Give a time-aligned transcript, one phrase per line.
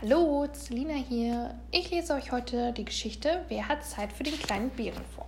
[0.00, 1.58] Hallo, Selina hier.
[1.72, 5.26] Ich lese euch heute die Geschichte Wer hat Zeit für den kleinen Bären vor.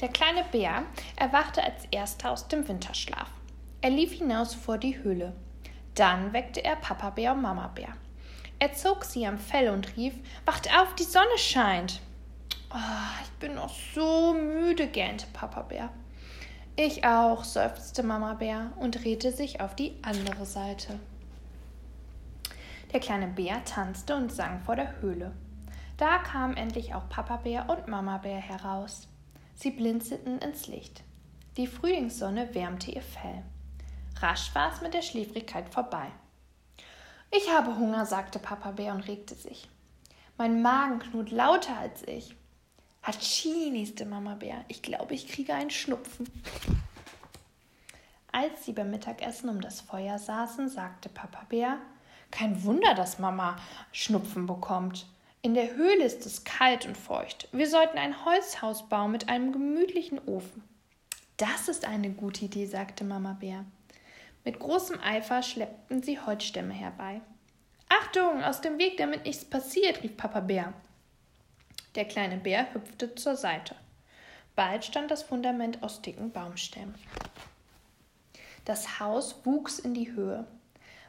[0.00, 0.84] Der kleine Bär
[1.16, 3.28] erwachte als erster aus dem Winterschlaf.
[3.82, 5.34] Er lief hinaus vor die Höhle.
[5.94, 7.94] Dann weckte er Papa Bär und Mama Bär.
[8.60, 10.14] Er zog sie am Fell und rief:
[10.46, 12.00] Wacht auf, die Sonne scheint.
[12.72, 15.90] Oh, ich bin noch so müde, gähnte Papa Bär.
[16.76, 20.98] Ich auch, seufzte Mama Bär und drehte sich auf die andere Seite.
[22.94, 25.32] Der kleine Bär tanzte und sang vor der Höhle.
[25.96, 29.08] Da kamen endlich auch Papa Bär und Mama Bär heraus.
[29.56, 31.02] Sie blinzelten ins Licht.
[31.56, 33.42] Die Frühlingssonne wärmte ihr Fell.
[34.20, 36.06] Rasch war es mit der Schläfrigkeit vorbei.
[37.32, 39.68] Ich habe Hunger, sagte Papa Bär und regte sich.
[40.38, 42.36] Mein Magen knurrt lauter als ich.
[43.02, 44.64] Hatschi, nieste Mama Bär.
[44.68, 46.28] Ich glaube, ich kriege einen Schnupfen.
[48.30, 51.80] Als sie beim Mittagessen um das Feuer saßen, sagte Papa Bär,
[52.34, 53.56] kein Wunder, dass Mama
[53.92, 55.06] Schnupfen bekommt.
[55.40, 57.48] In der Höhle ist es kalt und feucht.
[57.52, 60.64] Wir sollten ein Holzhaus bauen mit einem gemütlichen Ofen.
[61.36, 63.64] Das ist eine gute Idee, sagte Mama Bär.
[64.44, 67.20] Mit großem Eifer schleppten sie Holzstämme herbei.
[67.88, 70.72] Achtung, aus dem Weg, damit nichts passiert, rief Papa Bär.
[71.94, 73.76] Der kleine Bär hüpfte zur Seite.
[74.56, 76.94] Bald stand das Fundament aus dicken Baumstämmen.
[78.64, 80.46] Das Haus wuchs in die Höhe.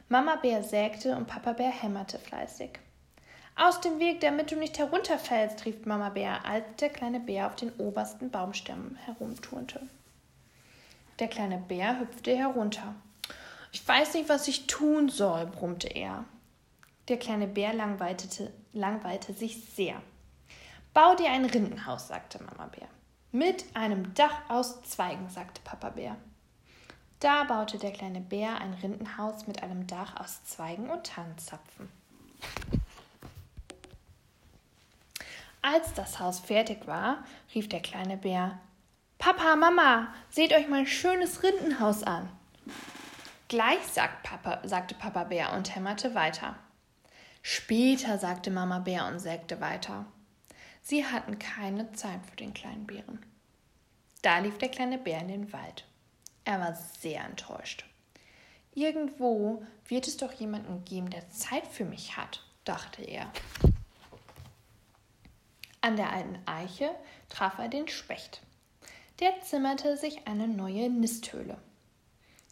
[0.08, 2.78] Mama Bär sägte und Papa Bär hämmerte fleißig.
[3.56, 7.56] Aus dem Weg, damit du nicht herunterfällst, rief Mama Bär, als der kleine Bär auf
[7.56, 9.80] den obersten Baumstämmen herumturnte.
[11.18, 12.94] Der kleine Bär hüpfte herunter.
[13.72, 16.24] Ich weiß nicht, was ich tun soll, brummte er.
[17.08, 20.00] Der kleine Bär langweilte, langweilte sich sehr.
[20.94, 22.88] Bau dir ein Rindenhaus, sagte Mama Bär.
[23.32, 26.16] Mit einem Dach aus Zweigen, sagte Papa Bär.
[27.20, 31.88] Da baute der kleine Bär ein Rindenhaus mit einem Dach aus Zweigen und Tannenzapfen.
[35.62, 38.58] Als das Haus fertig war, rief der kleine Bär
[39.18, 42.28] Papa, Mama, seht euch mein schönes Rindenhaus an.
[43.48, 46.56] Gleich sagt Papa, sagte Papa Bär und hämmerte weiter.
[47.42, 50.04] Später, sagte Mama Bär und sägte weiter.
[50.82, 53.24] Sie hatten keine Zeit für den kleinen Bären.
[54.22, 55.84] Da lief der kleine Bär in den Wald.
[56.46, 57.84] Er war sehr enttäuscht.
[58.72, 63.32] Irgendwo wird es doch jemanden geben, der Zeit für mich hat, dachte er.
[65.80, 66.94] An der alten Eiche
[67.28, 68.42] traf er den Specht.
[69.18, 71.58] Der zimmerte sich eine neue Nisthöhle.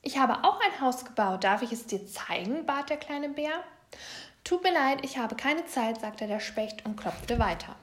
[0.02, 1.44] Ich habe auch ein Haus gebaut.
[1.44, 2.66] Darf ich es dir zeigen?
[2.66, 3.62] bat der kleine Bär.
[4.42, 7.76] Tut mir leid, ich habe keine Zeit, sagte der Specht und klopfte weiter.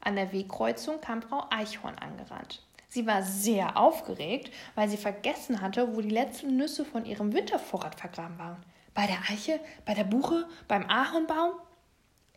[0.00, 2.62] An der Wegkreuzung kam Frau Eichhorn angerannt.
[2.90, 7.98] Sie war sehr aufgeregt, weil sie vergessen hatte, wo die letzten Nüsse von ihrem Wintervorrat
[7.98, 8.62] vergraben waren.
[8.94, 11.52] Bei der Eiche, bei der Buche, beim Ahornbaum?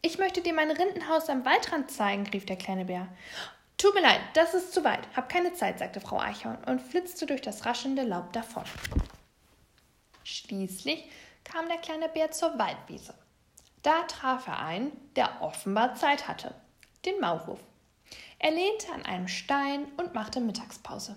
[0.03, 3.07] Ich möchte dir mein Rindenhaus am Waldrand zeigen, rief der kleine Bär.
[3.79, 5.07] Tut mir leid, das ist zu weit.
[5.15, 8.63] Hab keine Zeit, sagte Frau Eichhorn und flitzte durch das raschelnde Laub davon.
[10.23, 11.09] Schließlich
[11.43, 13.15] kam der kleine Bär zur Waldwiese.
[13.81, 16.53] Da traf er einen, der offenbar Zeit hatte,
[17.05, 17.59] den Maulwurf.
[18.43, 21.15] Er lehnte an einem Stein und machte Mittagspause.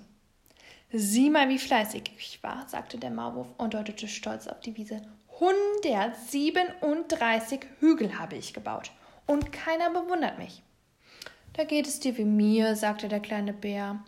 [0.92, 5.02] Sieh mal, wie fleißig ich war, sagte der Maulwurf und deutete stolz auf die Wiese.
[5.34, 8.92] 137 Hügel habe ich gebaut
[9.26, 10.62] und keiner bewundert mich.
[11.54, 14.04] Da geht es dir wie mir, sagte der kleine Bär.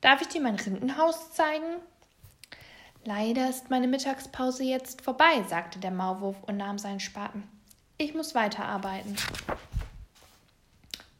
[0.00, 1.80] Darf ich dir mein Rindenhaus zeigen?
[3.04, 7.42] Leider ist meine Mittagspause jetzt vorbei, sagte der Maulwurf und nahm seinen Spaten.
[7.98, 9.16] Ich muss weiterarbeiten.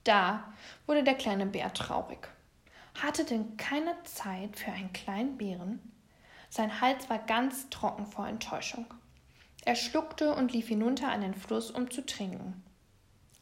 [0.04, 0.52] Da
[0.86, 2.28] wurde der kleine Bär traurig.
[3.02, 5.80] Hatte denn keine Zeit für einen kleinen Bären?
[6.48, 8.86] Sein Hals war ganz trocken vor Enttäuschung.
[9.64, 12.62] Er schluckte und lief hinunter an den Fluss, um zu trinken.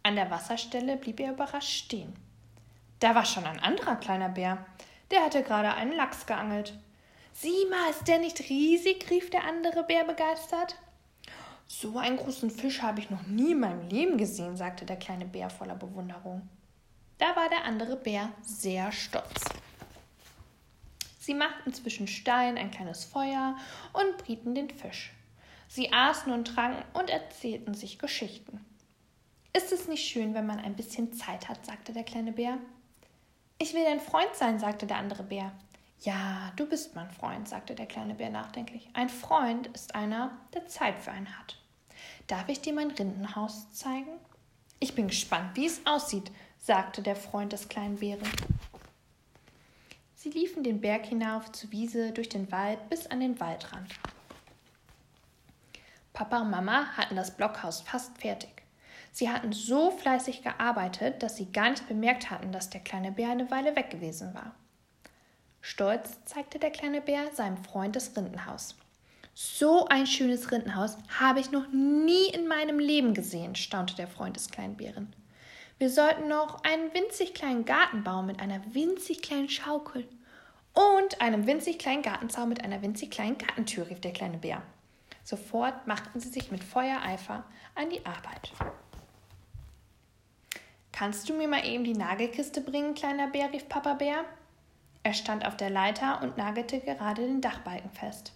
[0.02, 2.14] An der Wasserstelle blieb er überrascht stehen.
[3.00, 4.66] Da war schon ein anderer kleiner Bär.
[5.10, 6.74] Der hatte gerade einen Lachs geangelt.
[7.32, 9.08] Sieh mal, ist der nicht riesig?
[9.10, 10.76] rief der andere Bär begeistert.
[11.70, 15.26] So einen großen Fisch habe ich noch nie in meinem Leben gesehen, sagte der kleine
[15.26, 16.48] Bär voller Bewunderung.
[17.18, 19.44] Da war der andere Bär sehr stolz.
[21.20, 23.54] Sie machten zwischen Stein ein kleines Feuer
[23.92, 25.12] und brieten den Fisch.
[25.68, 28.64] Sie aßen und tranken und erzählten sich Geschichten.
[29.52, 32.56] Ist es nicht schön, wenn man ein bisschen Zeit hat, sagte der kleine Bär.
[33.58, 35.52] Ich will dein Freund sein, sagte der andere Bär.
[36.00, 38.88] Ja, du bist mein Freund, sagte der kleine Bär nachdenklich.
[38.94, 41.58] Ein Freund ist einer, der Zeit für einen hat.
[42.28, 44.20] Darf ich dir mein Rindenhaus zeigen?
[44.80, 48.28] Ich bin gespannt, wie es aussieht, sagte der Freund des kleinen Bären.
[50.14, 53.94] Sie liefen den Berg hinauf zur Wiese, durch den Wald bis an den Waldrand.
[56.12, 58.50] Papa und Mama hatten das Blockhaus fast fertig.
[59.10, 63.30] Sie hatten so fleißig gearbeitet, dass sie gar nicht bemerkt hatten, dass der kleine Bär
[63.30, 64.54] eine Weile weg gewesen war.
[65.62, 68.74] Stolz zeigte der kleine Bär seinem Freund das Rindenhaus.
[69.40, 74.34] So ein schönes Rindenhaus habe ich noch nie in meinem Leben gesehen, staunte der Freund
[74.34, 75.14] des kleinen Bären.
[75.78, 80.08] Wir sollten noch einen winzig kleinen Garten bauen mit einer winzig kleinen Schaukel
[80.74, 84.60] und einem winzig kleinen Gartenzaun mit einer winzig kleinen Gartentür, rief der kleine Bär.
[85.22, 87.44] Sofort machten sie sich mit Feuereifer
[87.76, 88.50] an die Arbeit.
[90.90, 93.52] Kannst du mir mal eben die Nagelkiste bringen, kleiner Bär?
[93.52, 94.24] rief Papa Bär.
[95.04, 98.32] Er stand auf der Leiter und nagelte gerade den Dachbalken fest.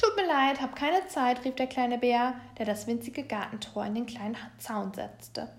[0.00, 3.94] Tut mir leid, hab keine Zeit, rief der kleine Bär, der das winzige Gartentor in
[3.94, 5.52] den kleinen Zaun setzte.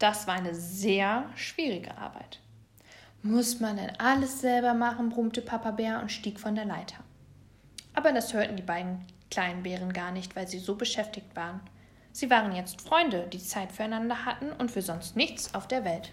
[0.00, 2.40] Das war eine sehr schwierige Arbeit.
[3.22, 6.96] Muss man denn alles selber machen, brummte Papa Bär und stieg von der Leiter.
[7.94, 11.60] Aber das hörten die beiden kleinen Bären gar nicht, weil sie so beschäftigt waren.
[12.10, 16.12] Sie waren jetzt Freunde, die Zeit füreinander hatten und für sonst nichts auf der Welt.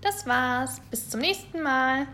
[0.00, 0.80] Das war's.
[0.90, 2.06] Bis zum nächsten Mal.